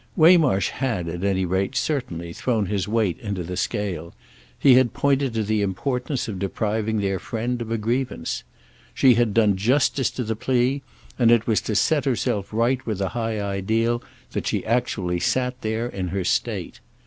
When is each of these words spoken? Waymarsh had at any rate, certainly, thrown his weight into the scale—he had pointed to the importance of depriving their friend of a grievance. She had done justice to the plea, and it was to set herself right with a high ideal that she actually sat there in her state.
Waymarsh 0.15 0.69
had 0.69 1.07
at 1.07 1.23
any 1.23 1.45
rate, 1.45 1.75
certainly, 1.75 2.33
thrown 2.33 2.65
his 2.65 2.87
weight 2.87 3.19
into 3.19 3.43
the 3.43 3.55
scale—he 3.55 4.73
had 4.73 4.93
pointed 4.95 5.35
to 5.35 5.43
the 5.43 5.61
importance 5.61 6.27
of 6.27 6.39
depriving 6.39 6.97
their 6.99 7.19
friend 7.19 7.61
of 7.61 7.69
a 7.69 7.77
grievance. 7.77 8.43
She 8.95 9.13
had 9.13 9.31
done 9.31 9.57
justice 9.57 10.09
to 10.09 10.23
the 10.23 10.35
plea, 10.35 10.81
and 11.19 11.29
it 11.29 11.45
was 11.45 11.61
to 11.61 11.75
set 11.75 12.05
herself 12.05 12.51
right 12.51 12.83
with 12.83 12.99
a 12.99 13.09
high 13.09 13.39
ideal 13.39 14.01
that 14.31 14.47
she 14.47 14.65
actually 14.65 15.19
sat 15.19 15.61
there 15.61 15.87
in 15.87 16.07
her 16.07 16.23
state. 16.23 16.79